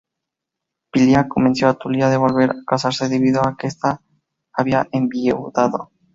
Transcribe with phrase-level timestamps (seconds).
[0.95, 4.01] Pilia convenció a Tulia de volver a casarse debido a que esta
[4.51, 5.91] había enviudado.